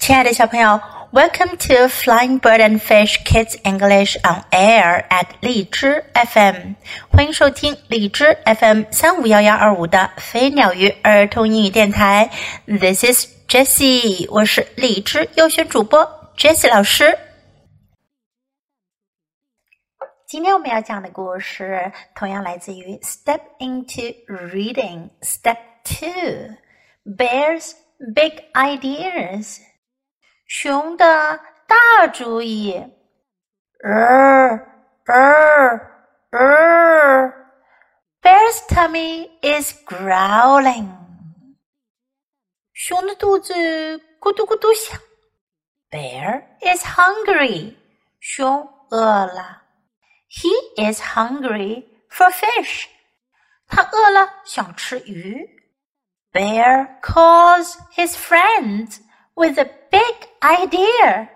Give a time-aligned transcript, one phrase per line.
[0.00, 0.80] 亲爱的小朋友，
[1.12, 6.74] Welcome to Flying Bird and Fish Kids English on Air at 荔枝 FM，
[7.10, 12.30] 欢迎收听荔枝 FM 三五幺幺二五的飞鸟鱼儿童英语电台。
[12.66, 17.18] This is Jessie，我是荔枝优选主播 Jessie 老师。
[20.28, 26.56] 今天我们要讲的故事同样来自于 Step into Reading Step Two
[27.04, 27.72] Bears
[28.14, 29.58] Big Ideas。
[30.50, 32.72] 熊的大主意。
[33.82, 34.48] 呃
[35.06, 35.80] 呃
[36.30, 37.32] 呃，
[38.20, 40.88] Bear's tummy is growling。
[42.72, 43.54] 熊的肚子
[44.20, 44.98] 咕嘟咕嘟响。
[45.90, 47.76] Bear is hungry。
[48.20, 49.62] 熊饿了。
[50.28, 52.86] He is hungry for fish。
[53.68, 55.48] 他饿了，想吃鱼。
[56.32, 58.98] Bear calls his friends
[59.34, 61.29] with a big idea。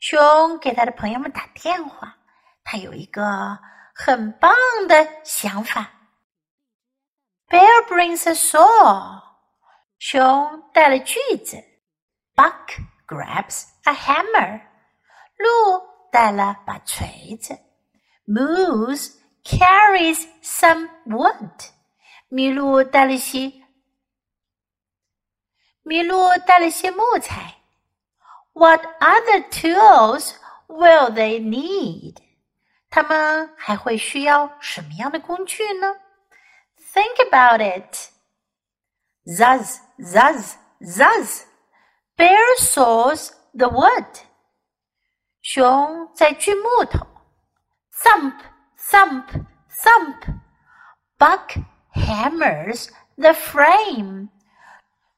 [0.00, 2.16] 熊给他的朋友们打电话，
[2.64, 3.58] 他有一个
[3.94, 4.54] 很棒
[4.88, 5.90] 的想法。
[7.48, 9.20] Bear brings a saw。
[9.98, 11.62] 熊带了锯子。
[12.34, 14.62] Buck grabs a hammer。
[15.36, 17.58] 鹿带了把锤子。
[18.26, 19.12] Moose
[19.44, 21.68] carries some wood。
[22.30, 23.52] 麋鹿带了些。
[25.84, 27.61] 麋鹿带了些木材。
[28.53, 30.33] What other tools
[30.67, 32.17] will they need？
[32.89, 35.95] 他们还会需要什么样的工具呢？
[36.93, 38.09] Think about it.
[39.25, 41.43] Zuz, zuz, zuz.
[42.15, 44.21] Bear saws the wood.
[45.41, 47.05] 熊在锯木头。
[48.03, 48.33] Thump,
[48.89, 49.25] thump,
[49.69, 50.39] thump.
[51.19, 51.57] Buck
[51.93, 54.29] hammers the frame.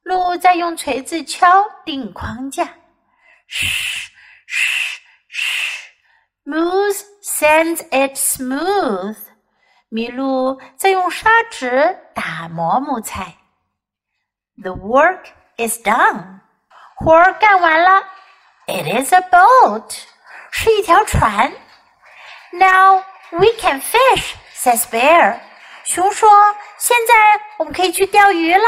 [0.04, 2.74] 鹿在用锤子敲顶框架。
[3.48, 4.10] Shh,
[4.46, 5.90] shh, shh.
[6.46, 9.18] Moose sands it smooth.
[9.92, 13.36] 麋鹿在用砂纸打磨木材。
[14.62, 15.26] The work
[15.58, 16.42] is done.
[16.98, 18.04] 活儿干完了。
[18.68, 20.04] It is a boat.
[20.52, 21.52] 是一条船。
[22.52, 25.40] Now we can fish, says Bear.
[25.86, 28.66] 熊说：“现在我们可以去钓鱼了。”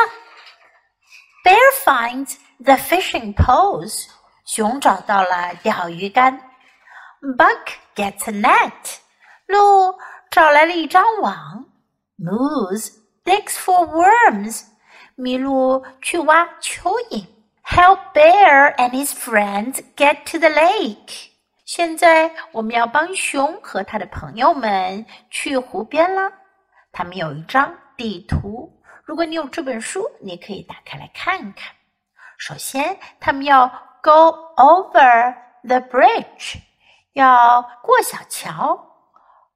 [1.46, 4.08] Bear finds the fishing poles.
[4.47, 6.41] 熊找到了钓鱼竿。
[7.37, 8.99] Buck gets a net.
[9.47, 9.99] 鹿
[10.31, 11.67] 找来了一张网。
[12.17, 12.93] Moose
[13.25, 14.63] digs for worms.
[15.17, 17.27] 麋鹿去挖蚯蚓。
[17.65, 21.31] Help Bear and his friends get to the lake.
[21.65, 26.33] 现在我们要帮熊和他的朋友们去湖边了。
[26.93, 28.73] 他们有一张地图。
[29.05, 31.73] 如果你有这本书，你可以打开来看看。
[32.39, 33.71] 首先，他们要
[34.06, 36.62] go over the bridge，
[37.14, 38.76] 要过小桥；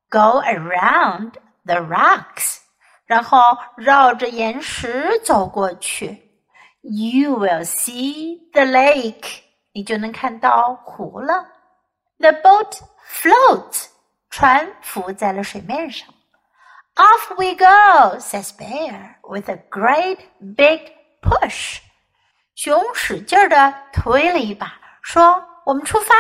[0.09, 1.33] go around
[1.66, 2.59] the rocks，
[3.05, 6.31] 然后绕着岩石走过去。
[6.81, 9.39] You will see the lake，
[9.73, 11.47] 你就能看到湖了。
[12.19, 12.79] The boat
[13.09, 13.88] floats，
[14.29, 16.07] 船浮在了水面上。
[16.95, 21.79] Off we go, says Bear, with a great big push.
[22.62, 26.15] 熊使劲儿地推了一把，说：“我们出发。”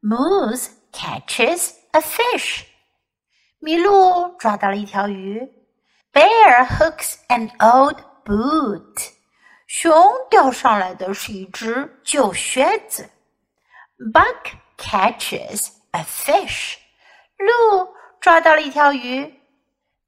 [0.00, 2.62] Moose catches a fish.
[3.60, 5.40] 麋鹿抓到了一条鱼。
[6.12, 9.10] Bear hooks an old boot.
[9.66, 9.92] 熊
[10.30, 13.10] 钓上来的是一只旧靴子。
[14.14, 16.76] Buck catches a fish.
[17.38, 19.24] 鹿抓到了一条鱼。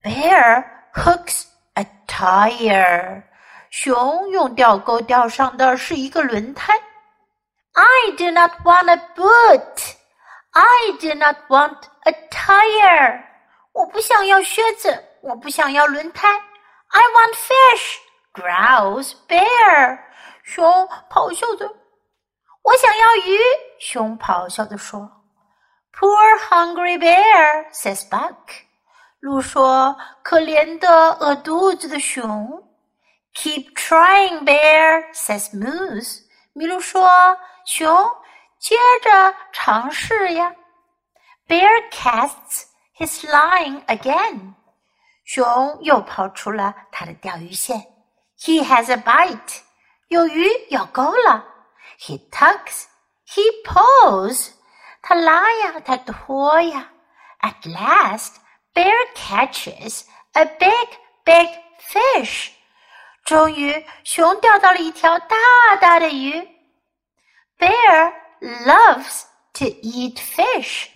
[0.05, 0.65] Bear
[0.95, 3.25] hooks a tire.
[3.72, 6.74] 熊用钓钩钓上的是一个轮胎。
[7.74, 9.96] I do not want a boot.
[10.52, 13.24] I do not want a tire.
[13.74, 16.28] 我不想要靴子，我不想要轮胎。
[16.30, 17.98] I want fish.
[18.34, 20.00] Growls bear.
[20.44, 21.70] 熊咆哮着，
[22.64, 23.38] 我想要鱼。
[23.80, 25.10] 熊咆哮着说：“
[25.94, 28.36] Poor hungry bear,” says Buck.
[29.20, 30.90] 鹿说：“可怜的
[31.20, 32.64] 饿肚子的熊。”
[33.34, 36.22] Keep trying, bear says Moose.
[36.56, 38.10] 麋鹿说：“熊，
[38.60, 40.56] 接着尝试呀。”
[41.48, 42.66] Bear casts
[42.98, 44.56] his line again.
[45.24, 47.86] 熊又抛出了他的钓鱼线。
[48.40, 49.62] He has a bite.
[50.08, 51.46] 有鱼咬钩了。
[52.00, 52.86] He tugs.
[53.28, 54.52] He pulls.
[55.02, 56.90] 他拉呀，他拖呀。
[57.42, 58.38] At last.
[58.74, 60.04] Bear catches
[60.34, 60.88] a big,
[61.24, 61.50] big
[61.80, 62.52] fish.
[63.24, 65.36] 终于，熊钓到了一条大
[65.82, 66.48] 大的鱼。
[67.58, 68.14] Bear
[68.66, 69.24] loves
[69.54, 70.88] to eat fish.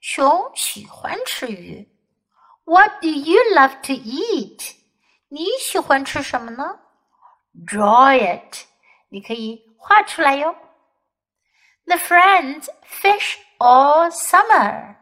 [0.00, 1.88] 熊喜欢吃鱼。
[2.64, 4.74] What do you love to eat?
[5.28, 6.78] 你喜欢吃什么呢？
[7.66, 8.66] Draw it.
[9.08, 10.54] 你可以画出来哟。
[11.86, 14.94] The friends fish all summer.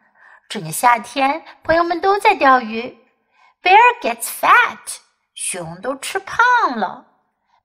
[0.48, 2.96] 整个夏天，朋友们都在钓鱼。
[3.62, 5.00] Bear gets fat.
[5.42, 6.38] 熊都吃胖
[6.76, 7.06] 了。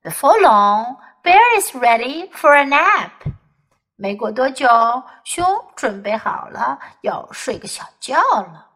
[0.03, 3.11] Before long, Bear is ready for a nap.
[3.95, 4.67] 没过多久，
[5.23, 5.45] 熊
[5.75, 8.69] 准备好了要睡个小觉了。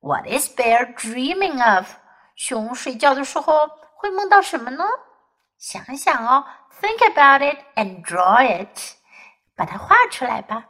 [0.00, 1.88] What is Bear dreaming of？
[2.36, 4.84] 熊睡觉的时候会梦到什么呢？
[5.58, 6.44] 想想哦，
[6.82, 8.96] Think about it and draw it，
[9.56, 10.64] 把它画出来吧。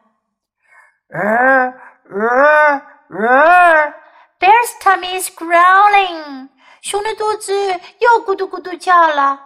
[4.38, 6.50] Bear's tummy is growling，
[6.81, 7.53] 熊的肚子
[7.99, 9.39] 又咕嘟咕嘟叫了。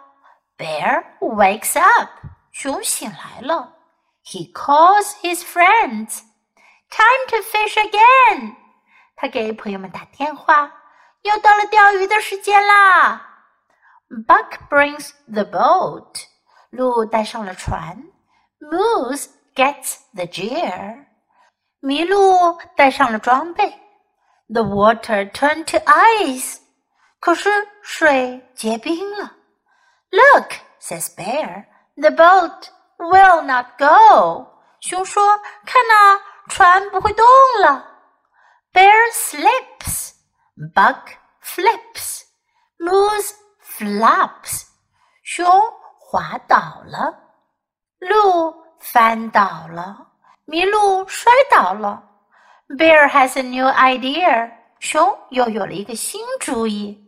[0.58, 2.10] Bear wakes up，
[2.52, 3.74] 熊醒来了。
[4.24, 6.22] He calls his friends.
[6.90, 8.56] Time to fish again.
[9.16, 10.72] 他给朋友们打电话，
[11.24, 13.30] 又到了钓鱼的时间啦。
[14.28, 16.26] Buck brings the boat.
[16.70, 18.04] 鹿带上了船。
[18.60, 21.06] Moose gets the gear.
[21.82, 23.70] 麋鹿带上了装备。
[24.48, 26.60] The water turned to ice.
[27.24, 27.50] 可是
[27.82, 29.32] 水结冰了。
[30.12, 31.64] Look, says Bear,
[31.96, 32.68] the boat
[32.98, 34.46] will not go.
[34.82, 35.24] 熊说
[35.66, 37.26] ：“看呐、啊，船不会动
[37.62, 37.88] 了。”
[38.74, 40.12] Bear slips,
[40.76, 42.24] Buck flips,
[42.78, 43.32] moose
[43.62, 44.64] flops.
[45.24, 45.48] 熊
[45.98, 47.18] 滑倒了，
[48.00, 50.08] 鹿翻倒了，
[50.48, 52.04] 麋鹿摔倒了。
[52.68, 54.52] Bear has a new idea.
[54.82, 57.00] 熊又有了一个新主意。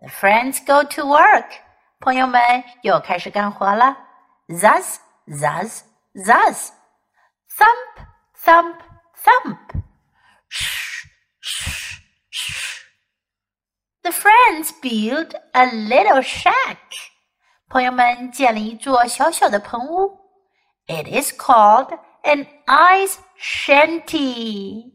[0.00, 1.50] The friends go to work.
[2.00, 2.40] 朋友们
[2.82, 3.96] 又开始干活了。
[4.48, 5.82] Thus zuzz,
[6.14, 6.70] zuzz.
[7.56, 8.06] Thump,
[8.36, 8.76] thump,
[9.24, 9.82] thump.
[10.48, 11.06] Shh,
[11.40, 12.80] shh, shh.
[14.02, 16.76] The friends build a little shack.
[17.68, 20.18] 朋友们建了一座小小的棚屋。
[20.86, 24.92] It is called an ice shanty.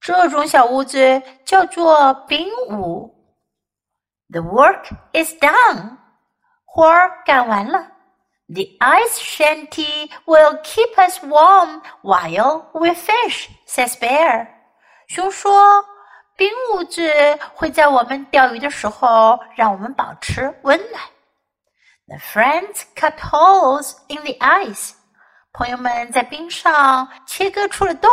[0.00, 3.15] 这种小屋子叫做冰屋。
[4.30, 5.98] The work is done.
[6.64, 7.92] 活儿干完了。
[8.54, 14.46] the ice shanty will keep us warm while we fish," says Bear.
[15.08, 17.10] 熊说：“冰屋子
[17.54, 21.02] 会在我们钓鱼的时候让我们保持温暖。”
[22.08, 24.96] The friends cut holes in the ice.
[25.54, 28.10] 朋友们在冰上切割出了洞。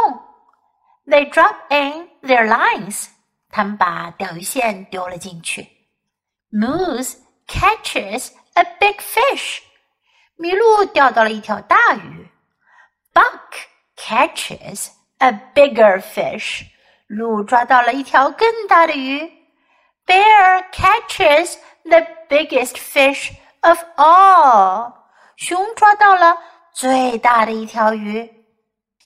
[1.05, 3.07] They drop in their lines.
[3.49, 5.72] 他们把钓鱼线丢了进去。
[6.53, 7.17] Moose
[7.47, 9.61] catches a big fish.
[10.37, 12.27] 麋鹿钓到了一条大鱼。
[13.13, 14.87] Buck catches
[15.19, 16.63] a bigger fish。
[17.07, 19.31] 鹿抓到了一条更大的鱼。
[20.05, 23.31] Bear catches the biggest fish
[23.61, 24.93] of all。
[25.35, 26.37] 熊抓到了
[26.73, 28.21] 最大的一条鱼。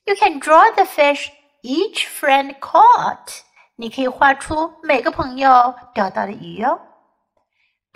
[0.06, 1.28] You can draw the fish
[1.62, 3.42] each friend caught。
[3.76, 6.80] 你可以画出每个朋友钓到的鱼哦。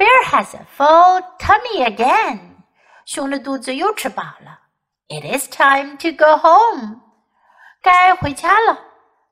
[0.01, 2.57] Bear has a full tummy again。
[3.05, 4.59] 熊的肚子又吃饱了。
[5.07, 7.01] It is time to go home，
[7.81, 8.77] 该回家了。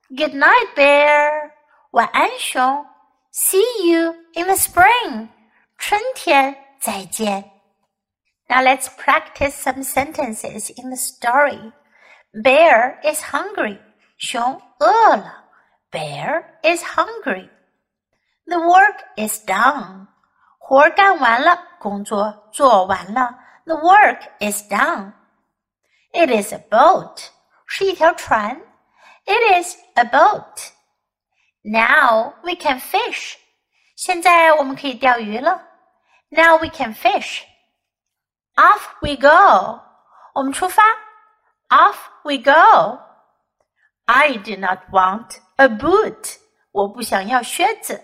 [0.08, 1.50] Good night, bear，
[1.90, 2.86] 晚安，熊。
[3.32, 5.28] See you in the spring，
[5.76, 7.50] 春天再见。
[8.48, 11.72] Now let's practice some sentences in the story.
[12.32, 13.78] Bear is hungry，
[14.16, 15.44] 熊饿了。
[15.90, 17.50] Bear is hungry.
[18.46, 20.06] The work is done，
[20.70, 23.38] 活干完了，工作做完了。
[23.66, 25.12] the work is done.
[26.12, 27.30] It is a boat.
[27.66, 28.60] 是一条船。
[29.24, 30.70] It is a boat.
[31.62, 33.34] Now we can fish.
[33.96, 35.62] 现在我们可以钓鱼了。
[36.28, 37.42] Now we can fish.
[38.54, 39.80] Off we go.
[40.34, 40.82] 我们出发。
[41.68, 43.00] Off we go.
[44.04, 46.36] I do not want a boot.
[46.70, 47.94] 我不想要靴子。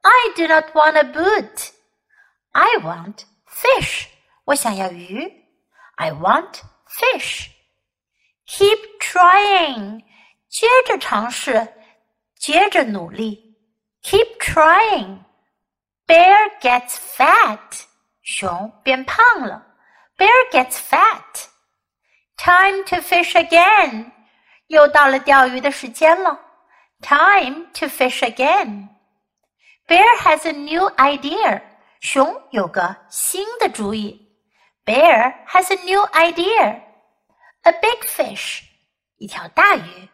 [0.00, 1.72] I do not want a boot.
[2.52, 4.06] I want fish.
[4.44, 5.44] 我想要鱼。
[5.96, 7.48] I want fish.
[8.46, 10.04] Keep trying.
[10.48, 11.72] 接着尝试，
[12.36, 13.56] 接着努力。
[14.02, 15.24] Keep trying.
[16.06, 17.84] Bear gets fat.
[18.22, 19.66] 熊变胖了。
[20.16, 21.46] Bear gets fat.
[22.36, 24.12] Time to fish again.
[24.66, 26.40] 又到了钓鱼的时间了。
[27.00, 28.88] Time to fish again.
[29.86, 31.62] Bear has a new idea.
[32.00, 34.20] 熊有个新的主意。
[34.84, 36.80] Bear has a new idea.
[37.62, 38.62] A big fish，
[39.16, 40.08] 一条大鱼。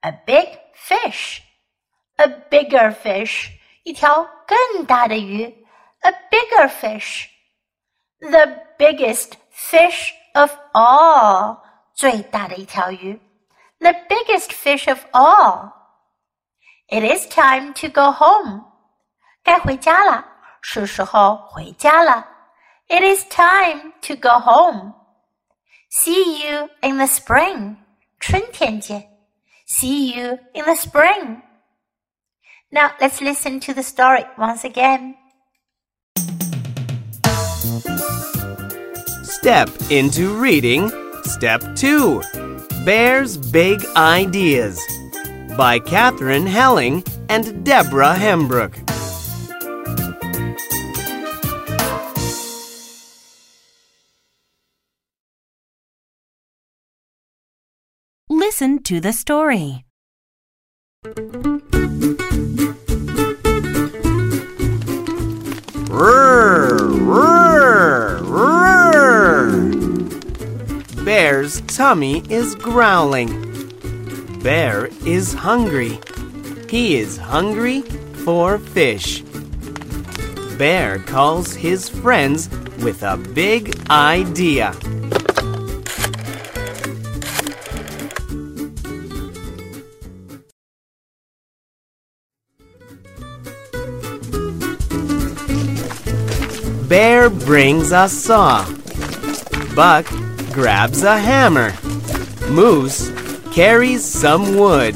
[0.00, 1.40] A big fish.
[2.16, 3.48] A bigger fish，
[3.82, 5.66] 一条更大的鱼。
[6.00, 7.26] A bigger fish.
[8.20, 8.46] The
[8.78, 11.58] biggest fish of all，
[11.94, 13.20] 最大的一条鱼。
[13.80, 15.72] The biggest fish of all.
[16.88, 18.64] It is time to go home.
[19.42, 20.26] 该回家了，
[20.61, 22.25] 是时候回家了。
[22.87, 24.93] It is time to go home.
[25.91, 27.77] See you in the spring.
[28.19, 29.09] 春天见。
[29.67, 31.41] See you in the spring.
[32.71, 35.15] Now let's listen to the story once again.
[39.23, 40.91] Step into reading.
[41.23, 42.21] Step 2
[42.83, 44.79] Bear's Big Ideas
[45.55, 48.88] by Katherine Heling and Deborah Hembrook.
[58.61, 59.85] Listen to the story.
[71.05, 73.29] Bear's tummy is growling.
[74.43, 75.97] Bear is hungry.
[76.69, 77.83] He is hungry
[78.25, 79.21] for fish.
[80.57, 82.49] Bear calls his friends
[82.83, 84.75] with a big idea.
[96.89, 98.65] Bear brings a saw.
[99.75, 100.07] Buck
[100.51, 101.71] grabs a hammer.
[102.49, 103.11] Moose
[103.53, 104.95] carries some wood.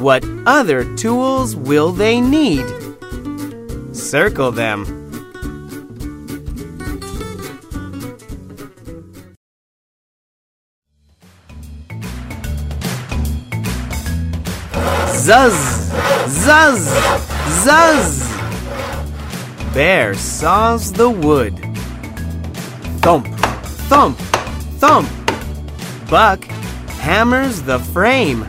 [0.00, 2.66] What other tools will they need?
[3.94, 4.97] Circle them.
[15.18, 15.90] Zuzz!
[16.28, 16.86] Zuzz!
[17.64, 18.14] Zuzz!
[19.74, 21.54] Bear saws the wood.
[23.02, 23.26] Thump,
[23.90, 24.16] thump,
[24.78, 25.08] thump.
[26.08, 26.44] Buck
[27.02, 28.46] hammers the frame.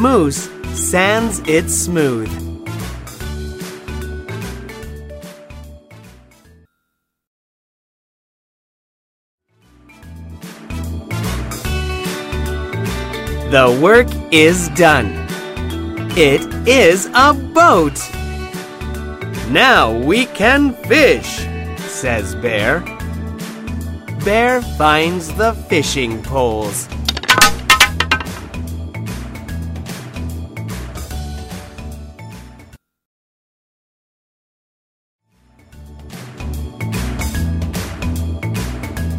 [0.00, 2.41] Moose sands it smooth.
[13.52, 15.12] The work is done.
[16.16, 18.00] It is a boat.
[19.50, 22.80] Now we can fish, says Bear.
[24.24, 26.88] Bear finds the fishing poles.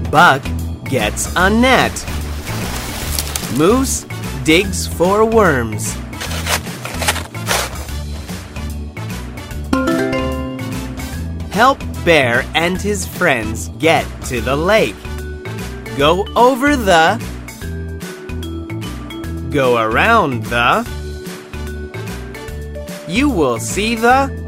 [0.09, 0.41] Buck
[0.85, 1.93] gets a net.
[3.55, 4.07] Moose
[4.43, 5.93] digs for worms.
[11.51, 14.95] Help Bear and his friends get to the lake.
[15.97, 17.15] Go over the.
[19.49, 20.85] Go around the.
[23.07, 24.42] You will see the.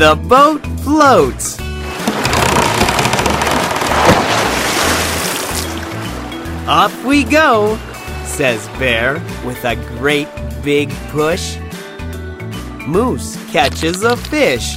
[0.00, 1.58] The boat floats.
[6.66, 7.76] Up we go,
[8.24, 10.26] says Bear with a great
[10.64, 11.58] big push.
[12.86, 14.76] Moose catches a fish.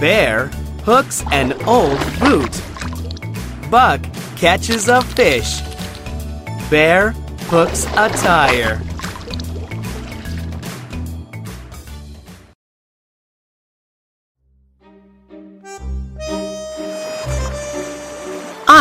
[0.00, 0.48] Bear
[0.82, 2.60] hooks an old boot.
[3.70, 4.02] Buck
[4.34, 5.60] catches a fish.
[6.68, 7.12] Bear
[7.50, 8.82] hooks a tire.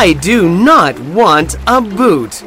[0.03, 2.43] I do not want a boot.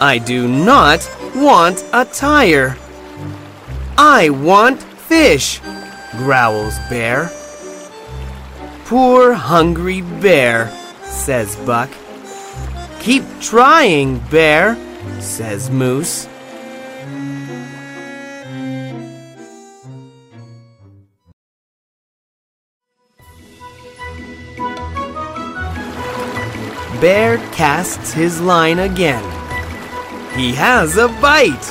[0.00, 2.76] I do not want a tire.
[3.96, 5.60] I want fish,
[6.18, 7.30] growls Bear.
[8.86, 10.72] Poor hungry bear,
[11.04, 11.90] says Buck.
[12.98, 14.76] Keep trying, Bear,
[15.20, 16.26] says Moose.
[27.04, 29.22] Bear casts his line again.
[30.34, 31.66] He has a bite.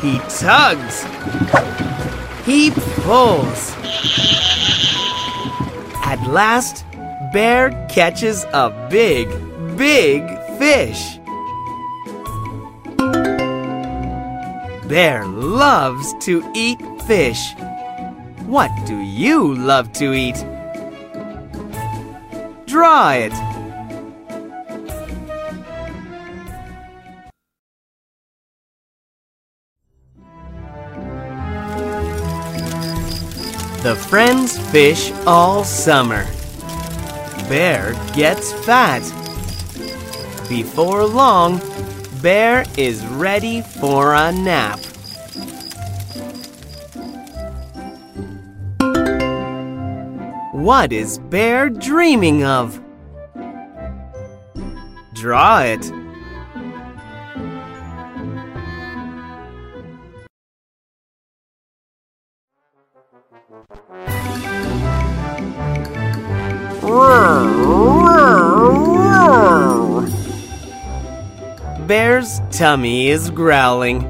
[0.00, 1.04] He tugs.
[2.46, 2.70] He
[3.02, 3.74] pulls.
[6.02, 6.86] At last,
[7.34, 9.28] Bear catches a big,
[9.76, 10.22] big
[10.56, 11.18] fish.
[14.88, 17.52] Bear loves to eat fish.
[18.46, 20.42] What do you love to eat?
[22.66, 23.49] Draw it.
[33.82, 36.26] The friends fish all summer.
[37.48, 39.00] Bear gets fat.
[40.50, 41.62] Before long,
[42.20, 44.80] Bear is ready for a nap.
[50.52, 52.78] What is Bear dreaming of?
[55.14, 55.99] Draw it.
[71.90, 74.02] Bear's tummy is growling.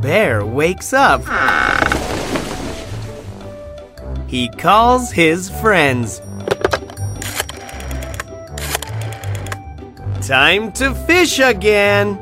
[0.00, 1.20] Bear wakes up.
[4.26, 6.22] He calls his friends.
[10.26, 12.14] Time to fish again.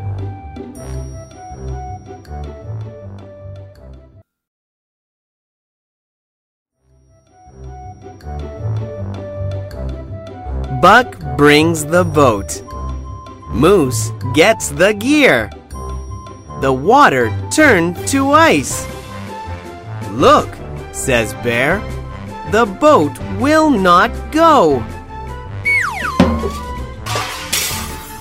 [10.83, 12.68] Buck brings the boat.
[13.51, 15.51] Moose gets the gear.
[16.61, 18.87] The water turned to ice.
[20.11, 20.49] Look,
[20.93, 21.81] says Bear,
[22.51, 24.85] the boat will not go.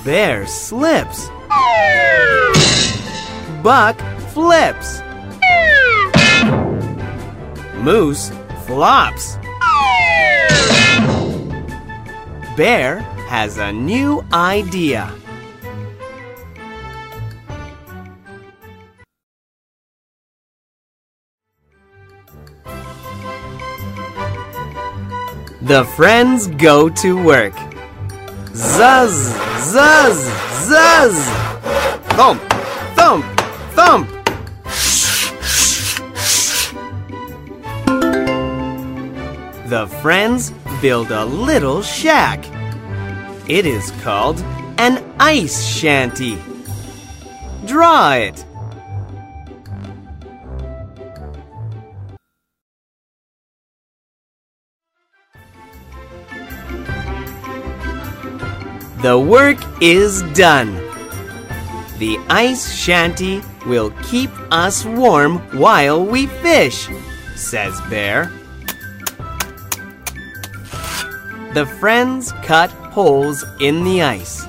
[0.05, 1.29] Bear slips.
[3.61, 3.99] Buck
[4.31, 5.01] flips.
[7.75, 8.31] Moose
[8.65, 9.37] flops.
[12.55, 15.13] Bear has a new idea.
[25.61, 27.53] The friends go to work.
[28.53, 29.35] Zuzz,
[29.73, 30.19] zuzz,
[30.69, 31.17] zuzz.
[32.15, 32.41] Thump,
[32.95, 33.25] thump,
[33.75, 34.07] thump.
[39.67, 42.56] The friends build a little shack.
[43.49, 44.41] It is called
[44.77, 46.37] an ice shanty.
[47.65, 48.45] Draw it.
[59.01, 60.75] The work is done.
[61.99, 66.89] The ice shanty will keep us warm while we fish,
[67.37, 68.29] says Bear.
[71.53, 74.47] The friends cut holes in the ice.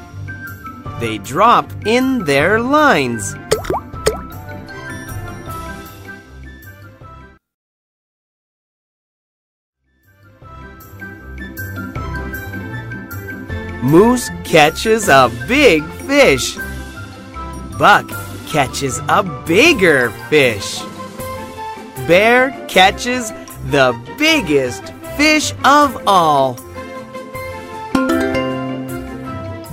[1.00, 3.34] They drop in their lines.
[13.82, 16.56] Moose catches a big fish.
[17.78, 18.08] Buck
[18.46, 20.80] catches a bigger fish.
[22.06, 23.28] Bear catches
[23.70, 24.84] the biggest
[25.18, 26.56] fish of all.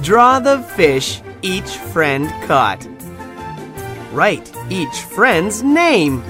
[0.06, 2.88] Draw the fish each friend caught.
[4.12, 6.24] Write each friend's name.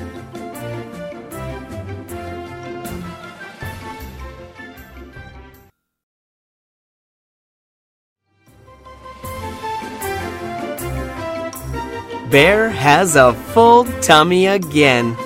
[12.32, 15.18] Bear has a full tummy again.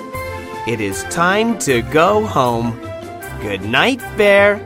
[0.66, 2.76] It is time to go home.
[3.42, 4.60] Good night, Bear.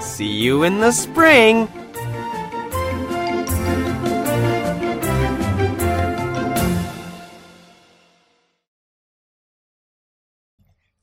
[0.00, 1.68] See you in the spring.